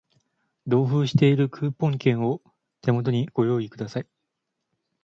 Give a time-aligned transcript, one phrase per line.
[0.67, 2.41] 同封しているクーポン券を
[2.81, 4.07] 手元にご用意ください